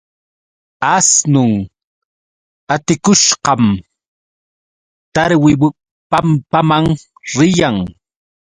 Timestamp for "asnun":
0.95-1.51